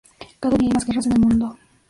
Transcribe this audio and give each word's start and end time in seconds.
Cada 0.39 0.57
día 0.57 0.69
hay 0.69 0.73
más 0.73 0.85
guerras 0.87 1.05
en 1.05 1.11
el 1.11 1.19
mundo. 1.19 1.57